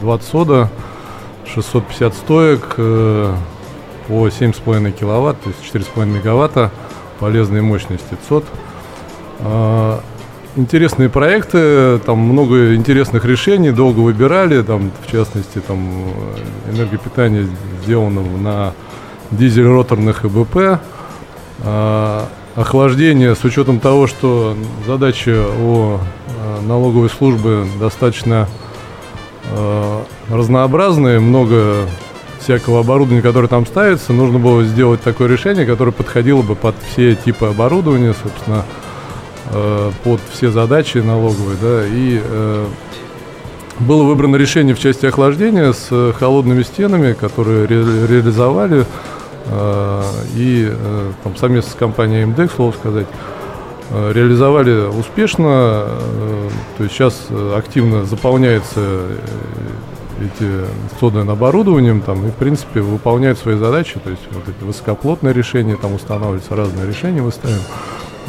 20 0.00 0.28
сода, 0.28 0.70
650 1.46 2.14
стоек 2.14 2.74
э, 2.76 3.34
по 4.08 4.28
7,5 4.28 4.92
киловатт, 4.92 5.40
то 5.40 5.50
есть 5.50 5.74
4,5 5.74 6.06
мегаватта 6.06 6.70
полезной 7.20 7.62
мощности 7.62 8.16
ЦОД. 8.28 8.44
А, 9.40 10.00
интересные 10.56 11.08
проекты, 11.08 11.98
там 12.00 12.18
много 12.18 12.74
интересных 12.74 13.24
решений, 13.24 13.70
долго 13.70 14.00
выбирали, 14.00 14.62
там, 14.62 14.90
в 15.06 15.10
частности, 15.10 15.60
там 15.60 15.88
энергопитание 16.70 17.46
сделано 17.82 18.22
на 18.22 18.72
дизель-роторных 19.30 20.24
ЭБП. 20.24 20.80
Охлаждение 22.56 23.34
с 23.34 23.42
учетом 23.42 23.80
того, 23.80 24.06
что 24.06 24.56
задача 24.86 25.44
у 25.60 25.96
э, 25.96 26.60
налоговой 26.62 27.10
службы 27.10 27.66
достаточно 27.80 28.46
э, 29.50 30.02
разнообразные, 30.30 31.18
много 31.18 31.88
всякого 32.38 32.80
оборудования, 32.80 33.22
которое 33.22 33.48
там 33.48 33.66
ставится, 33.66 34.12
нужно 34.12 34.38
было 34.38 34.62
сделать 34.62 35.02
такое 35.02 35.26
решение, 35.28 35.66
которое 35.66 35.90
подходило 35.90 36.42
бы 36.42 36.54
под 36.54 36.76
все 36.92 37.16
типы 37.16 37.46
оборудования, 37.46 38.14
собственно, 38.22 38.64
э, 39.50 39.90
под 40.04 40.20
все 40.32 40.52
задачи 40.52 40.98
налоговые, 40.98 41.56
да, 41.60 41.84
и 41.86 42.20
э, 42.22 42.66
было 43.80 44.04
выбрано 44.04 44.36
решение 44.36 44.76
в 44.76 44.78
части 44.78 45.06
охлаждения 45.06 45.72
с 45.72 46.12
холодными 46.20 46.62
стенами, 46.62 47.14
которые 47.14 47.66
ре 47.66 47.78
реализовали 48.06 48.86
и 50.34 50.68
э, 50.70 51.12
там, 51.22 51.36
совместно 51.36 51.72
с 51.72 51.74
компанией 51.74 52.24
МДЭК, 52.24 52.50
слово 52.50 52.72
сказать, 52.72 53.06
э, 53.90 54.12
реализовали 54.12 54.86
успешно. 54.86 55.86
То 56.76 56.84
есть 56.84 56.94
сейчас 56.94 57.26
активно 57.54 58.04
заполняется 58.04 58.80
эти 60.20 60.50
содным 60.98 61.30
оборудованием 61.30 62.00
там, 62.00 62.26
и, 62.26 62.30
в 62.30 62.34
принципе, 62.34 62.80
выполняют 62.80 63.38
свои 63.38 63.56
задачи. 63.56 63.98
То 64.02 64.10
есть 64.10 64.22
вот 64.30 64.48
эти 64.48 64.64
высокоплотные 64.64 65.34
решения, 65.34 65.76
там 65.76 65.94
устанавливаются 65.94 66.56
разные 66.56 66.86
решения, 66.86 67.20
мы 67.20 67.30
ставим. 67.30 67.60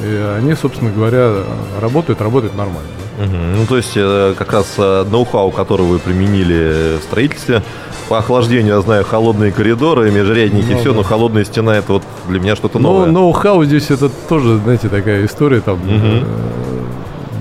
И 0.04 0.36
они, 0.38 0.56
собственно 0.56 0.92
говоря, 0.92 1.44
работают, 1.80 2.22
работают 2.22 2.56
нормально. 2.56 2.90
Угу. 3.18 3.36
Ну, 3.58 3.66
то 3.66 3.78
есть, 3.78 3.94
как 4.38 4.52
раз 4.52 4.78
ноу-хау, 4.78 5.52
который 5.52 5.86
вы 5.86 6.00
применили 6.00 6.98
в 7.00 7.04
строительстве, 7.04 7.64
по 8.10 8.20
охлаждению, 8.20 8.76
я 8.76 8.82
знаю, 8.82 9.04
холодные 9.06 9.52
коридоры, 9.52 10.12
межрядники, 10.12 10.74
ну, 10.74 10.78
все, 10.80 10.90
да. 10.92 10.98
но 10.98 11.04
холодная 11.04 11.44
стена 11.44 11.76
это 11.78 11.94
вот 11.94 12.04
для 12.28 12.40
меня 12.40 12.56
что-то 12.56 12.78
новое. 12.78 13.08
Ну, 13.08 13.14
ноу-хау 13.14 13.64
здесь 13.64 13.90
это 13.90 14.10
тоже, 14.30 14.58
знаете, 14.60 14.90
такая 14.90 15.26
история 15.26 15.62
там. 15.62 15.76
Угу 15.76 16.26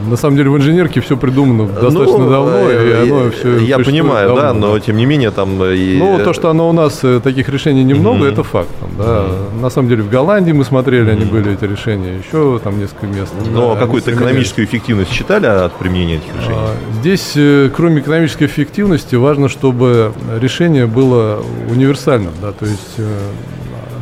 на 0.09 0.17
самом 0.17 0.37
деле 0.37 0.51
в 0.51 0.57
инженерке 0.57 1.01
все 1.01 1.17
придумано 1.17 1.67
достаточно 1.67 2.19
ну, 2.19 2.31
давно, 2.31 2.71
и 2.71 2.75
э, 2.75 3.03
оно 3.03 3.31
все. 3.31 3.59
Я 3.59 3.79
понимаю, 3.79 4.29
давно, 4.29 4.43
да, 4.43 4.53
но 4.55 4.79
тем 4.79 4.97
не 4.97 5.07
менее 5.07 5.31
там. 5.31 5.63
Э, 5.63 5.77
и... 5.77 5.99
Ну, 5.99 6.19
то, 6.23 6.33
что 6.33 6.51
оно 6.51 6.69
у 6.69 6.73
нас 6.73 7.01
э, 7.03 7.21
таких 7.23 7.49
решений 7.49 7.85
немного, 7.85 8.27
mm-hmm. 8.27 8.33
это 8.33 8.43
факт. 8.43 8.69
Там, 8.81 8.91
да. 8.99 9.05
Mm-hmm. 9.05 9.61
На 9.61 9.71
самом 9.71 9.89
деле 9.89 10.03
в 10.03 10.11
Голландии 10.11 10.53
мы 10.53 10.65
смотрели, 10.65 11.11
mm-hmm. 11.11 11.17
они 11.17 11.25
были 11.25 11.53
эти 11.55 11.65
решения, 11.65 12.19
еще 12.19 12.61
там 12.63 12.79
несколько 12.79 13.07
мест. 13.07 13.33
Но 13.53 13.75
да, 13.75 13.81
какую-то 13.81 14.13
экономическую 14.13 14.67
эффективность 14.67 15.11
считали 15.11 15.47
от 15.47 15.73
применения 15.75 16.17
этих 16.17 16.35
решений? 16.37 16.59
А, 16.59 16.75
здесь, 17.01 17.73
кроме 17.75 18.01
экономической 18.01 18.45
эффективности, 18.45 19.15
важно, 19.17 19.49
чтобы 19.49 20.13
решение 20.41 20.87
было 20.87 21.43
универсальным, 21.71 22.33
да, 22.41 22.53
то 22.53 22.67
есть 22.67 22.99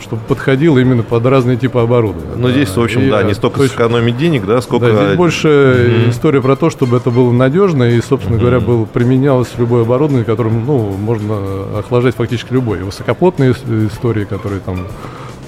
чтобы 0.02 0.22
подходило 0.28 0.78
именно 0.78 1.02
под 1.02 1.24
разные 1.26 1.56
типы 1.56 1.78
оборудования. 1.78 2.34
Ну, 2.36 2.48
да. 2.48 2.52
здесь, 2.52 2.68
в 2.68 2.80
общем, 2.80 3.02
и, 3.02 3.10
да, 3.10 3.22
не 3.22 3.34
столько 3.34 3.62
есть, 3.62 3.72
сэкономить 3.72 4.16
денег, 4.16 4.44
да, 4.44 4.60
сколько... 4.60 4.92
Да, 4.92 5.04
здесь 5.06 5.16
больше 5.16 5.48
mm-hmm. 5.48 6.10
история 6.10 6.42
про 6.42 6.56
то, 6.56 6.70
чтобы 6.70 6.96
это 6.96 7.10
было 7.10 7.32
надежно 7.32 7.84
и, 7.84 8.00
собственно 8.00 8.36
mm-hmm. 8.36 8.40
говоря, 8.40 8.60
было, 8.60 8.84
применялось 8.84 9.48
любое 9.58 9.82
оборудование, 9.82 10.24
которым, 10.24 10.66
ну, 10.66 10.90
можно 10.90 11.78
охлаждать 11.78 12.14
фактически 12.16 12.52
любой. 12.52 12.80
И 12.80 12.82
высокоплотные 12.82 13.52
истории, 13.52 14.24
которые 14.24 14.60
там 14.60 14.86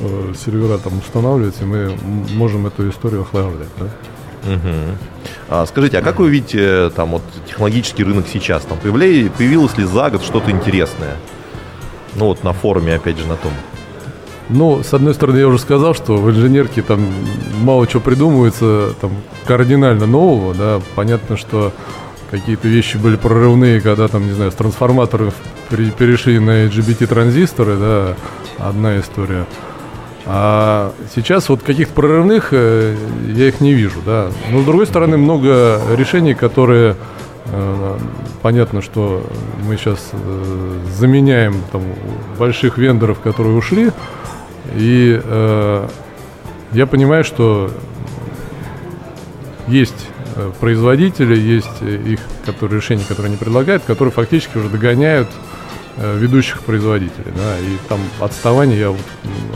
э, 0.01 0.33
сервера 0.45 0.79
там 0.79 0.99
устанавливаются, 0.99 1.65
мы 1.67 1.93
можем 2.35 2.67
эту 2.67 2.89
историю 2.89 3.23
охлаждать, 3.23 3.69
да. 3.79 3.87
Угу. 4.47 4.99
А, 5.49 5.67
скажите, 5.67 5.99
а 5.99 6.03
как 6.03 6.19
вы 6.19 6.29
видите 6.29 6.91
там 6.91 7.13
вот 7.13 7.23
технологический 7.47 8.05
рынок 8.05 8.27
сейчас? 8.31 8.63
Там 8.65 8.79
появля... 8.79 9.31
появилось 9.31 9.77
ли 9.79 9.85
за 9.85 10.11
год 10.11 10.23
что-то 10.23 10.51
интересное? 10.51 11.17
Ну 12.17 12.27
вот 12.27 12.45
на 12.45 12.53
форуме, 12.53 12.95
опять 12.95 13.19
же, 13.19 13.27
на 13.27 13.37
том. 13.37 13.53
Ну, 14.51 14.83
с 14.83 14.93
одной 14.93 15.15
стороны, 15.15 15.39
я 15.39 15.49
уже 15.49 15.59
сказал, 15.59 15.95
что 15.95 16.17
в 16.17 16.31
инженерке 16.31 16.83
там 16.83 17.01
мало 17.61 17.87
чего 17.87 18.01
придумывается 18.01 18.95
там 19.01 19.13
кардинально 19.47 20.07
нового, 20.07 20.55
да, 20.55 20.81
понятно, 20.95 21.37
что 21.37 21.73
какие-то 22.31 22.69
вещи 22.69 22.97
были 22.97 23.17
прорывные, 23.17 23.81
когда 23.81 24.09
там, 24.09 24.27
не 24.27 24.33
знаю, 24.33 24.51
с 24.51 24.55
трансформаторов 24.55 25.35
перешли 25.71 26.39
на 26.39 26.67
LGBT-транзисторы, 26.67 27.77
да, 27.79 28.15
одна 28.59 28.99
история. 29.01 29.47
А 30.27 30.93
сейчас 31.15 31.49
вот 31.49 31.63
каких-то 31.63 31.95
прорывных 31.95 32.49
э, 32.53 32.97
я 33.35 33.49
их 33.49 33.61
не 33.61 33.75
вижу, 33.75 34.01
да. 34.05 34.31
Но 34.51 34.63
с 34.63 34.65
другой 34.65 34.87
стороны, 34.87 35.19
много 35.19 35.81
решений, 35.95 36.35
которые 36.35 36.97
э, 37.47 37.99
понятно, 38.41 38.81
что 38.81 39.23
мы 39.69 39.77
сейчас 39.77 40.11
э, 40.13 40.77
заменяем 40.99 41.57
там 41.73 41.83
больших 42.39 42.79
вендоров, 42.79 43.21
которые 43.21 43.55
ушли, 43.55 43.91
и 44.77 45.21
э, 45.23 45.89
я 46.73 46.87
понимаю, 46.87 47.25
что 47.25 47.71
есть 49.69 50.09
э, 50.37 50.51
производители, 50.61 51.39
есть 51.39 51.83
их 51.83 52.21
которые, 52.45 52.81
решения, 52.81 53.05
которые 53.05 53.31
они 53.31 53.37
предлагают, 53.37 53.85
которые 53.85 54.13
фактически 54.13 54.59
уже 54.59 54.69
догоняют 54.69 55.29
э, 55.97 56.19
ведущих 56.19 56.61
производителей, 56.63 57.33
да, 57.35 57.59
и 57.59 57.77
там 57.89 58.01
отставание, 58.21 58.79
я, 58.79 58.91
вот, 58.91 59.01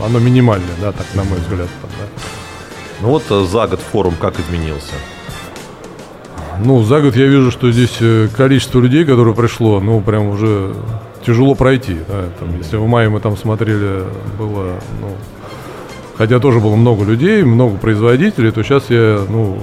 оно 0.05 0.19
минимальное, 0.19 0.67
да, 0.81 0.91
так 0.91 1.05
на 1.13 1.23
мой 1.23 1.37
взгляд. 1.39 1.67
Там, 1.81 1.91
да. 1.99 2.05
Ну 3.01 3.09
вот 3.09 3.23
э, 3.29 3.45
за 3.45 3.67
год 3.67 3.81
форум 3.81 4.15
как 4.19 4.39
изменился? 4.39 4.93
Ну, 6.61 6.83
за 6.83 6.99
год 6.99 7.15
я 7.15 7.25
вижу, 7.25 7.51
что 7.51 7.71
здесь 7.71 7.99
количество 8.35 8.81
людей, 8.81 9.05
которое 9.05 9.33
пришло, 9.33 9.79
ну, 9.79 10.01
прям 10.01 10.27
уже 10.27 10.75
тяжело 11.25 11.55
пройти. 11.55 11.97
Да, 12.07 12.25
там, 12.39 12.57
если 12.57 12.77
в 12.77 12.87
мае 12.87 13.09
мы 13.09 13.19
там 13.19 13.37
смотрели, 13.37 14.03
было, 14.37 14.75
ну, 15.01 15.15
хотя 16.17 16.39
тоже 16.39 16.59
было 16.59 16.75
много 16.75 17.03
людей, 17.03 17.43
много 17.43 17.77
производителей, 17.77 18.51
то 18.51 18.63
сейчас 18.63 18.89
я, 18.89 19.21
ну, 19.29 19.59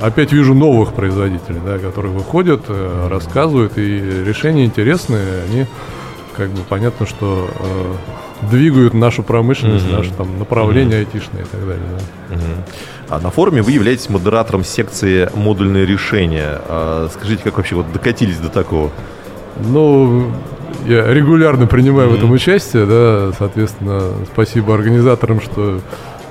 опять 0.00 0.32
вижу 0.32 0.54
новых 0.54 0.92
производителей, 0.92 1.60
да, 1.64 1.78
которые 1.78 2.12
выходят, 2.12 2.62
э, 2.68 3.08
рассказывают, 3.10 3.78
и 3.78 4.24
решения 4.26 4.64
интересные, 4.64 5.42
они, 5.48 5.66
как 6.36 6.50
бы, 6.50 6.60
понятно, 6.68 7.06
что 7.06 7.48
э, 7.58 7.94
двигают 8.50 8.94
нашу 8.94 9.22
промышленность, 9.22 9.86
mm-hmm. 9.86 9.96
наше 9.96 10.12
там 10.12 10.38
направление 10.38 11.00
mm-hmm. 11.00 11.14
айтишное 11.14 11.42
и 11.42 11.46
так 11.46 11.60
далее. 11.60 11.84
Да. 11.90 12.34
Mm-hmm. 12.34 12.84
А 13.10 13.20
на 13.20 13.30
форуме 13.30 13.62
вы 13.62 13.72
являетесь 13.72 14.08
модератором 14.08 14.64
секции 14.64 15.28
«Модульные 15.34 15.84
решения». 15.84 16.60
А 16.68 17.08
скажите, 17.12 17.42
как 17.44 17.58
вообще 17.58 17.76
вот 17.76 17.92
докатились 17.92 18.38
до 18.38 18.48
такого? 18.48 18.90
Ну, 19.60 20.32
я 20.84 21.12
регулярно 21.12 21.66
принимаю 21.66 22.08
mm-hmm. 22.08 22.12
в 22.12 22.16
этом 22.16 22.30
участие, 22.32 22.86
да, 22.86 23.32
соответственно, 23.38 24.12
спасибо 24.32 24.74
организаторам, 24.74 25.40
что 25.40 25.80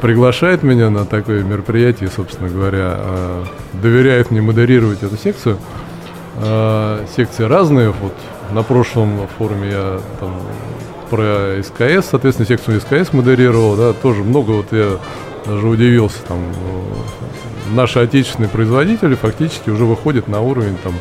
приглашает 0.02 0.64
меня 0.64 0.90
на 0.90 1.06
такое 1.06 1.44
мероприятие, 1.44 2.10
собственно 2.14 2.50
говоря, 2.50 2.94
а, 2.98 3.46
доверяет 3.74 4.32
мне 4.32 4.42
модерировать 4.42 5.02
эту 5.02 5.18
секцию. 5.18 5.58
А, 6.38 7.06
секции 7.16 7.44
разные, 7.44 7.92
вот 7.92 8.14
на 8.52 8.64
прошлом 8.64 9.28
форуме 9.38 9.70
я 9.70 10.00
там 10.20 10.34
про 11.10 11.62
СКС, 11.64 12.10
соответственно, 12.10 12.48
секцию 12.48 12.82
СКС 12.82 13.14
модерировал, 13.14 13.76
да, 13.76 13.94
тоже 13.94 14.24
много, 14.24 14.52
вот 14.52 14.72
я 14.72 14.98
даже 15.46 15.68
удивился, 15.68 16.18
там, 16.28 16.40
наши 17.72 18.00
отечественные 18.00 18.50
производители 18.50 19.16
фактически 19.16 19.70
уже 19.70 19.86
выходят 19.86 20.28
на 20.28 20.42
уровень 20.42 20.78
там 20.84 20.94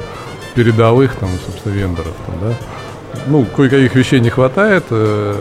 передовых, 0.54 1.16
там, 1.16 1.28
собственно, 1.44 1.73
вендоров, 1.73 2.14
там, 2.26 2.37
да, 2.40 2.54
ну, 3.26 3.45
кое-каких 3.45 3.95
вещей 3.95 4.21
не 4.21 4.31
хватает, 4.31 4.85
э, 4.90 5.35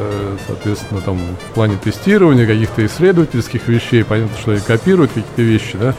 соответственно, 0.48 1.02
там, 1.02 1.18
в 1.18 1.54
плане 1.54 1.78
тестирования, 1.84 2.46
каких-то 2.46 2.86
исследовательских 2.86 3.68
вещей, 3.68 4.04
понятно, 4.04 4.38
что 4.40 4.52
они 4.52 4.62
копируют 4.62 5.12
какие-то 5.12 5.42
вещи, 5.42 5.78
да, 5.80 5.96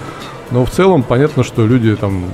но 0.50 0.64
в 0.64 0.71
целом 0.71 1.02
понятно, 1.02 1.45
что 1.45 1.67
люди 1.67 1.97
там, 1.97 2.26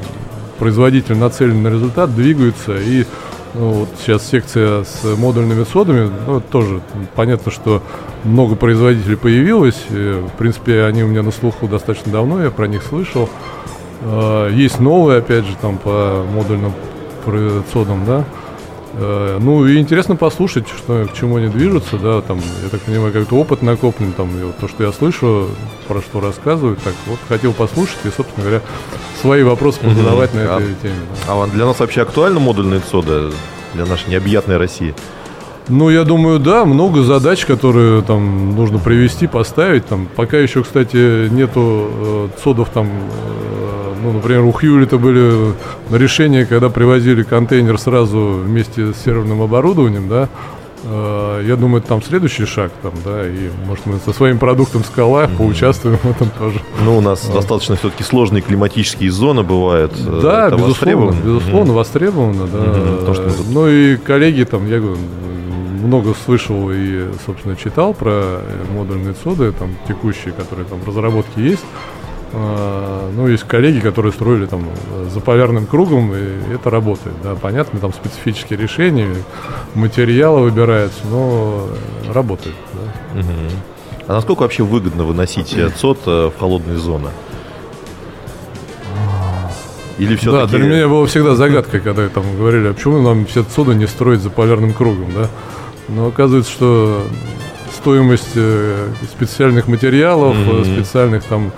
производители 0.59 1.15
нацелены 1.15 1.61
на 1.61 1.73
результат, 1.73 2.15
двигаются, 2.15 2.77
и 2.77 3.07
ну, 3.55 3.71
вот 3.71 3.89
сейчас 4.01 4.27
секция 4.27 4.85
с 4.85 5.05
модульными 5.17 5.65
содами, 5.65 6.11
ну, 6.27 6.41
тоже 6.41 6.81
понятно, 7.15 7.51
что 7.51 7.83
много 8.25 8.57
производителей 8.57 9.17
появилось, 9.17 9.83
в 9.89 10.31
принципе, 10.37 10.85
они 10.85 11.05
у 11.05 11.07
меня 11.07 11.23
на 11.23 11.31
слуху 11.31 11.67
достаточно 11.67 12.13
давно, 12.13 12.43
я 12.43 12.51
про 12.51 12.67
них 12.67 12.83
слышал, 12.83 13.31
э, 14.03 14.51
есть 14.53 14.81
новые, 14.81 15.21
опять 15.21 15.47
же, 15.47 15.57
там, 15.61 15.79
по 15.79 16.25
модульным 16.35 16.73
содам, 17.73 18.05
да, 18.07 18.25
ну 18.99 19.67
и 19.67 19.79
интересно 19.79 20.17
послушать, 20.17 20.67
что, 20.69 21.07
к 21.07 21.15
чему 21.15 21.37
они 21.37 21.49
движутся, 21.49 21.99
да, 21.99 22.21
там, 22.21 22.41
я 22.63 22.69
так 22.69 22.81
понимаю, 22.81 23.13
какой-то 23.13 23.37
опыт 23.37 23.63
накоплен, 23.63 24.13
там, 24.13 24.29
и 24.39 24.43
вот 24.43 24.57
то, 24.59 24.69
что 24.69 24.85
я 24.85 24.93
слышу, 24.93 25.49
про 25.87 26.01
что 26.01 26.21
рассказывают, 26.21 26.81
так 26.83 26.95
вот 27.07 27.19
хотел 27.29 27.53
послушать 27.53 27.99
и, 28.05 28.11
собственно 28.11 28.43
говоря, 28.43 28.63
свои 29.21 29.43
вопросы 29.43 29.81
позадавать 29.81 30.33
mm-hmm. 30.33 30.37
на 30.37 30.63
этой 30.63 30.73
а, 30.73 30.83
теме. 30.83 31.01
Да. 31.27 31.45
А 31.45 31.47
для 31.47 31.67
нас 31.67 31.79
вообще 31.79 32.03
актуальна 32.03 32.41
модульная 32.41 32.81
ЦОДа 32.81 33.31
для 33.75 33.87
нашей 33.87 34.11
необъятной 34.11 34.57
России? 34.57 34.95
Ну, 35.69 35.91
я 35.91 36.05
думаю, 36.05 36.39
да, 36.39 36.65
много 36.65 37.03
задач, 37.03 37.45
которые 37.45 38.03
там 38.03 38.57
нужно 38.57 38.79
привести, 38.79 39.27
поставить. 39.27 39.87
Там, 39.87 40.09
пока 40.17 40.39
еще, 40.39 40.63
кстати, 40.63 41.29
нету 41.29 41.91
э, 41.91 42.29
цодов 42.43 42.71
там 42.71 42.89
э, 42.89 43.48
ну, 44.03 44.13
например, 44.13 44.43
у 44.43 44.53
Хьюлита 44.53 44.99
были 44.99 45.55
решения, 45.91 46.47
когда 46.47 46.69
привозили 46.69 47.23
контейнер 47.23 47.79
сразу 47.79 48.41
вместе 48.45 48.93
с 48.93 49.05
серверным 49.05 49.43
оборудованием, 49.43 50.09
да, 50.09 50.29
э, 50.85 51.45
я 51.47 51.57
думаю, 51.57 51.81
это 51.81 51.89
там 51.89 52.03
следующий 52.03 52.45
шаг, 52.45 52.73
там, 52.83 52.93
да, 53.05 53.27
и 53.27 53.51
может 53.67 53.87
мы 53.87 53.99
со 54.05 54.13
своим 54.13 54.39
продуктом 54.39 54.85
скала 54.85 55.25
mm-hmm. 55.25 55.37
поучаствуем 55.37 55.99
в 55.99 56.11
этом 56.11 56.31
тоже. 56.39 56.61
Ну, 56.85 56.99
у 56.99 57.01
нас 57.01 57.25
вот. 57.25 57.35
достаточно 57.35 57.77
все-таки 57.77 58.03
сложные 58.03 58.43
климатические 58.43 59.11
зоны 59.11 59.43
бывают. 59.43 59.93
Э, 59.99 60.21
да, 60.23 60.47
это 60.49 60.57
безусловно, 60.57 61.17
безусловно, 61.23 61.73
mm-hmm. 61.73 61.75
востребовано, 61.75 62.47
да. 62.47 62.59
Mm-hmm. 62.59 63.07
То, 63.07 63.15
что 63.15 63.31
Ну 63.51 63.69
и 63.69 63.97
коллеги 63.97 64.45
там, 64.45 64.69
я 64.69 64.79
говорю, 64.81 64.99
много 65.83 66.15
слышал 66.25 66.71
и, 66.71 67.07
собственно, 67.25 67.57
читал 67.57 67.95
про 67.95 68.41
модульные 68.75 69.15
соды, 69.23 69.53
там, 69.53 69.71
текущие, 69.87 70.33
которые 70.33 70.67
там 70.67 70.81
в 70.81 70.89
разработке 70.89 71.43
есть. 71.43 71.65
А, 72.33 73.11
ну, 73.15 73.27
есть 73.27 73.45
коллеги, 73.45 73.81
которые 73.81 74.13
строили 74.13 74.47
там 74.47 74.67
за 75.11 75.21
полярным 75.21 75.67
кругом, 75.67 76.15
и 76.15 76.55
это 76.55 76.69
работает, 76.71 77.17
да, 77.23 77.35
понятно, 77.35 77.81
там 77.81 77.93
специфические 77.93 78.59
решения, 78.59 79.09
материалы 79.75 80.43
выбираются, 80.43 81.01
но 81.11 81.69
работает, 82.13 82.57
да. 82.75 83.21
Угу. 83.21 83.33
А 84.09 84.13
насколько 84.15 84.41
вообще 84.41 84.63
выгодно 84.63 85.05
выносить 85.05 85.57
ЦОД 85.77 85.99
э, 86.07 86.31
в 86.35 86.39
холодные 86.39 86.79
зоны? 86.79 87.09
Или 89.99 90.17
все 90.17 90.31
Да, 90.31 90.47
для 90.47 90.61
меня 90.61 90.89
была 90.89 91.07
всегда 91.07 91.35
загадка, 91.35 91.81
когда 91.81 92.09
там 92.09 92.25
говорили, 92.37 92.69
а 92.69 92.73
почему 92.73 93.03
нам 93.03 93.27
все 93.27 93.43
ЦОДы 93.43 93.75
не 93.75 93.87
строить 93.87 94.21
за 94.21 94.31
полярным 94.31 94.73
кругом, 94.73 95.13
да? 95.15 95.29
Но 95.89 96.07
оказывается, 96.07 96.53
что 96.53 97.03
стоимость 97.75 98.31
э, 98.35 98.89
специальных 99.11 99.67
материалов, 99.67 100.37
mm-hmm. 100.37 100.75
специальных 100.75 101.25
там 101.25 101.53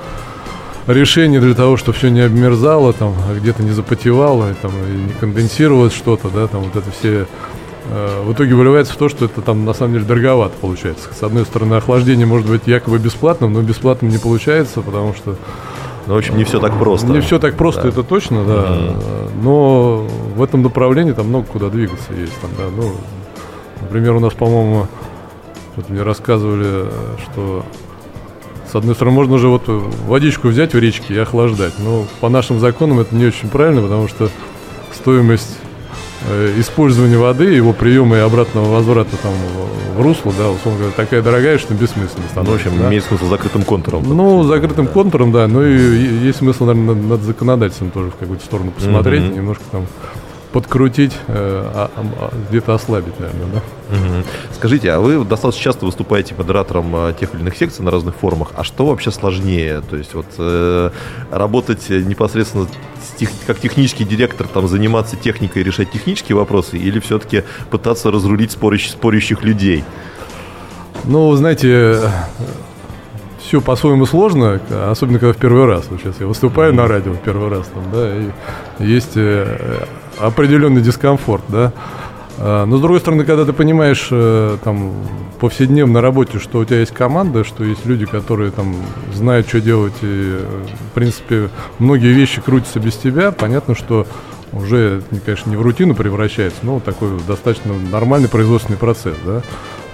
решение 0.86 1.40
для 1.40 1.54
того, 1.54 1.76
чтобы 1.76 1.96
все 1.96 2.10
не 2.10 2.20
обмерзало, 2.20 2.92
там, 2.92 3.14
а 3.28 3.34
где-то 3.34 3.62
не 3.62 3.70
запотевало, 3.70 4.54
там, 4.60 4.72
и 4.72 4.96
не 5.08 5.12
конденсировалось 5.12 5.92
что-то, 5.92 6.28
да, 6.28 6.46
там 6.46 6.62
вот 6.62 6.76
это 6.76 6.90
все 6.90 7.26
э, 7.86 8.22
в 8.24 8.32
итоге 8.32 8.54
выливается 8.54 8.94
в 8.94 8.96
то, 8.96 9.08
что 9.08 9.26
это 9.26 9.40
там 9.42 9.64
на 9.64 9.74
самом 9.74 9.94
деле 9.94 10.04
дороговато 10.04 10.54
получается. 10.60 11.08
С 11.18 11.22
одной 11.22 11.44
стороны, 11.44 11.74
охлаждение 11.74 12.26
может 12.26 12.48
быть 12.48 12.62
якобы 12.66 12.98
бесплатным, 12.98 13.52
но 13.52 13.62
бесплатным 13.62 14.10
не 14.10 14.18
получается, 14.18 14.80
потому 14.80 15.14
что 15.14 15.36
ну, 16.06 16.14
в 16.14 16.18
общем, 16.18 16.36
не 16.36 16.44
все 16.44 16.58
так 16.60 16.78
просто. 16.78 17.06
Не 17.08 17.20
все 17.20 17.38
так 17.38 17.56
просто, 17.56 17.82
да. 17.82 17.88
это 17.90 18.02
точно, 18.02 18.44
да. 18.44 18.52
Mm-hmm. 18.52 19.30
Но 19.42 20.06
в 20.34 20.42
этом 20.42 20.62
направлении 20.62 21.12
там 21.12 21.28
много 21.28 21.46
куда 21.46 21.68
двигаться 21.68 22.12
есть. 22.14 22.32
Там, 22.40 22.50
да. 22.58 22.64
ну, 22.74 22.92
например, 23.82 24.14
у 24.14 24.20
нас, 24.20 24.32
по-моему, 24.32 24.88
вот 25.76 25.88
мне 25.88 26.02
рассказывали, 26.02 26.86
что 27.22 27.64
с 28.70 28.74
одной 28.74 28.94
стороны, 28.94 29.16
можно 29.16 29.38
же 29.38 29.48
вот 29.48 29.64
водичку 29.66 30.48
взять 30.48 30.74
в 30.74 30.78
речке 30.78 31.14
и 31.14 31.18
охлаждать. 31.18 31.74
Но 31.78 32.06
по 32.20 32.28
нашим 32.28 32.60
законам 32.60 33.00
это 33.00 33.14
не 33.14 33.26
очень 33.26 33.48
правильно, 33.48 33.82
потому 33.82 34.06
что 34.06 34.30
стоимость 34.94 35.58
э, 36.28 36.54
использования 36.58 37.18
воды, 37.18 37.44
его 37.44 37.72
приема 37.72 38.16
и 38.16 38.20
обратного 38.20 38.70
возврата 38.70 39.16
там 39.22 39.32
в 39.96 40.00
русло, 40.00 40.32
да, 40.38 40.50
условно 40.50 40.78
говоря, 40.78 40.94
такая 40.96 41.20
дорогая, 41.22 41.58
что 41.58 41.74
бессмысленно 41.74 42.28
становится. 42.30 42.42
Ну, 42.44 42.50
в 42.50 42.54
общем, 42.54 42.78
да? 42.78 42.88
имеет 42.88 43.04
смысл 43.04 43.26
закрытым 43.28 43.62
контуром. 43.62 44.04
Ну, 44.06 44.44
закрытым 44.44 44.86
контуром, 44.86 45.32
да, 45.32 45.48
ну 45.48 45.64
и 45.64 45.76
есть 46.24 46.38
смысл, 46.38 46.66
наверное, 46.66 46.94
над 46.94 47.22
законодательством 47.22 47.90
тоже 47.90 48.10
в 48.10 48.16
какую-то 48.16 48.44
сторону 48.44 48.70
посмотреть, 48.70 49.22
mm-hmm. 49.22 49.36
немножко 49.36 49.64
там 49.72 49.86
подкрутить, 50.52 51.16
а, 51.28 51.90
а, 51.96 52.32
где-то 52.48 52.74
ослабить, 52.74 53.18
наверное, 53.20 53.46
да. 53.46 53.58
Угу. 53.96 54.24
Скажите, 54.54 54.90
а 54.92 55.00
вы 55.00 55.24
достаточно 55.24 55.62
часто 55.62 55.86
выступаете 55.86 56.34
модератором 56.36 57.14
тех 57.14 57.34
или 57.34 57.40
иных 57.40 57.56
секций 57.56 57.84
на 57.84 57.90
разных 57.90 58.16
форумах. 58.16 58.52
А 58.56 58.64
что 58.64 58.86
вообще 58.86 59.10
сложнее? 59.10 59.82
То 59.88 59.96
есть 59.96 60.14
вот 60.14 60.26
э, 60.38 60.90
работать 61.30 61.88
непосредственно 61.88 62.66
тех, 63.16 63.30
как 63.46 63.60
технический 63.60 64.04
директор, 64.04 64.46
там 64.48 64.66
заниматься 64.68 65.16
техникой, 65.16 65.62
решать 65.62 65.90
технические 65.90 66.36
вопросы, 66.36 66.78
или 66.78 66.98
все-таки 67.00 67.44
пытаться 67.70 68.10
разрулить 68.10 68.52
спорящих, 68.52 68.92
спорящих 68.92 69.42
людей? 69.42 69.84
Ну, 71.04 71.34
знаете, 71.36 72.00
все 73.38 73.60
по-своему 73.60 74.06
сложно, 74.06 74.60
особенно 74.90 75.18
когда 75.18 75.32
в 75.32 75.36
первый 75.36 75.66
раз. 75.66 75.86
Вот 75.90 76.00
сейчас 76.00 76.20
я 76.20 76.26
выступаю 76.26 76.74
на 76.74 76.86
радио 76.86 77.12
в 77.12 77.18
первый 77.18 77.50
раз, 77.50 77.66
там, 77.68 77.84
да, 77.92 78.16
и 78.16 78.30
есть 78.78 79.12
э, 79.16 79.86
определенный 80.20 80.80
дискомфорт, 80.80 81.44
да. 81.48 81.72
А, 82.38 82.64
но 82.64 82.78
с 82.78 82.80
другой 82.80 83.00
стороны, 83.00 83.24
когда 83.24 83.44
ты 83.44 83.52
понимаешь 83.52 84.08
э, 84.10 84.56
там 84.64 84.94
повседневно 85.40 85.94
на 85.94 86.00
работе, 86.00 86.38
что 86.38 86.58
у 86.58 86.64
тебя 86.64 86.80
есть 86.80 86.92
команда, 86.92 87.44
что 87.44 87.64
есть 87.64 87.84
люди, 87.84 88.06
которые 88.06 88.50
там 88.50 88.76
знают, 89.12 89.48
что 89.48 89.60
делать, 89.60 89.94
и 90.02 90.38
в 90.90 90.94
принципе 90.94 91.50
многие 91.78 92.12
вещи 92.12 92.40
крутятся 92.40 92.80
без 92.80 92.96
тебя, 92.96 93.30
понятно, 93.30 93.74
что 93.74 94.06
уже, 94.52 95.02
конечно, 95.24 95.50
не 95.50 95.56
в 95.56 95.62
рутину 95.62 95.94
превращается, 95.94 96.58
но 96.62 96.80
такой 96.80 97.10
достаточно 97.26 97.72
нормальный 97.90 98.28
производственный 98.28 98.78
процесс, 98.78 99.16
да. 99.24 99.42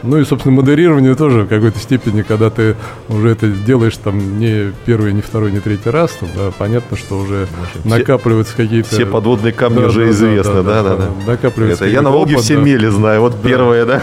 Ну 0.06 0.18
и, 0.18 0.24
собственно, 0.24 0.54
модерирование 0.54 1.14
тоже 1.14 1.42
в 1.42 1.48
какой-то 1.48 1.78
степени, 1.78 2.22
когда 2.22 2.50
ты 2.50 2.76
уже 3.08 3.30
это 3.30 3.48
делаешь 3.48 3.96
там 3.96 4.38
не 4.38 4.72
первый, 4.84 5.12
не 5.12 5.20
второй, 5.20 5.52
не 5.52 5.60
третий 5.60 5.90
раз, 5.90 6.12
там, 6.12 6.28
да, 6.36 6.52
понятно, 6.56 6.96
что 6.96 7.18
уже 7.18 7.46
все, 7.70 7.88
накапливаются 7.88 8.56
какие-то... 8.56 8.88
Все 8.88 9.06
подводные 9.06 9.52
камни 9.52 9.80
да, 9.80 9.86
уже 9.86 10.04
да, 10.04 10.10
известны, 10.10 10.62
да, 10.62 10.62
да, 10.62 10.82
да. 10.82 10.96
да, 10.96 10.96
да. 10.96 11.32
Накапливаются 11.32 11.84
это 11.84 11.92
я 11.92 12.02
на 12.02 12.10
Волге 12.10 12.36
все 12.38 12.56
да. 12.56 12.62
мели 12.62 12.86
знаю, 12.88 13.20
вот 13.20 13.34
да. 13.42 13.48
первое, 13.48 13.84
да. 13.84 14.02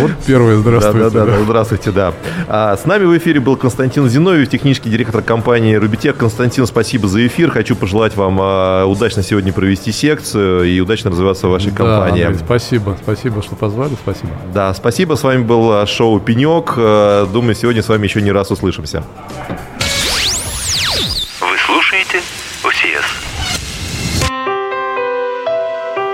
Вот 0.00 0.10
первое, 0.26 0.56
здравствуйте. 0.56 1.10
Да, 1.10 1.24
да, 1.24 1.26
да, 1.26 1.42
здравствуйте, 1.42 1.90
да. 1.90 2.14
А, 2.48 2.76
с 2.76 2.84
нами 2.84 3.04
в 3.04 3.16
эфире 3.18 3.40
был 3.40 3.56
Константин 3.56 4.08
Зиновьев, 4.08 4.48
технический 4.48 4.90
директор 4.90 5.22
компании 5.22 5.74
Рубитек. 5.74 6.16
Константин, 6.16 6.66
спасибо 6.66 7.08
за 7.08 7.26
эфир. 7.26 7.50
Хочу 7.50 7.76
пожелать 7.76 8.16
вам 8.16 8.38
а, 8.40 8.84
удачно 8.86 9.22
сегодня 9.22 9.52
провести 9.52 9.92
секцию 9.92 10.64
и 10.64 10.80
удачно 10.80 11.10
развиваться 11.10 11.46
в 11.48 11.50
вашей 11.50 11.70
да, 11.70 11.76
компании. 11.76 12.24
Андрей, 12.24 12.44
спасибо, 12.44 12.96
спасибо, 13.02 13.42
что 13.42 13.56
позвали, 13.56 13.94
спасибо. 14.00 14.30
Да, 14.52 14.74
спасибо. 14.74 15.14
С 15.14 15.22
вами 15.22 15.42
был 15.42 15.72
а, 15.72 15.86
шоу 15.86 16.20
«Пенек». 16.20 16.74
А, 16.76 17.26
думаю, 17.26 17.54
сегодня 17.54 17.82
с 17.82 17.88
вами 17.88 18.04
еще 18.04 18.22
не 18.22 18.32
раз 18.32 18.50
услышимся. 18.50 19.04
Вы 21.40 21.56
слушаете 21.66 22.20
ОСИЭС. 22.62 23.04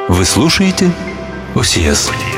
Вы 0.08 0.24
слушаете 0.24 0.90
ОСИЭС. 1.54 2.10
ОСИЭС. 2.10 2.37